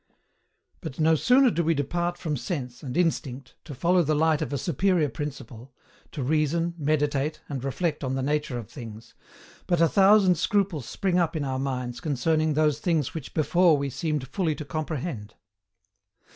But 0.81 0.99
no 0.99 1.13
sooner 1.13 1.51
do 1.51 1.63
we 1.63 1.75
depart 1.75 2.17
from 2.17 2.35
sense 2.35 2.81
and 2.81 2.97
instinct 2.97 3.53
to 3.65 3.75
follow 3.75 4.01
the 4.01 4.15
light 4.15 4.41
of 4.41 4.51
a 4.51 4.57
superior 4.57 5.09
principle, 5.09 5.75
to 6.11 6.23
reason, 6.23 6.73
meditate, 6.79 7.39
and 7.47 7.63
reflect 7.63 8.03
on 8.03 8.15
the 8.15 8.23
nature 8.23 8.57
of 8.57 8.67
things, 8.67 9.13
but 9.67 9.79
a 9.79 9.87
thousand 9.87 10.39
scruples 10.39 10.87
spring 10.87 11.19
up 11.19 11.35
in 11.35 11.45
our 11.45 11.59
minds 11.59 11.99
concerning 11.99 12.55
those 12.55 12.79
things 12.79 13.13
which 13.13 13.35
before 13.35 13.77
we 13.77 13.91
seemed 13.91 14.27
fully 14.27 14.55
to 14.55 14.65
comprehend. 14.65 15.35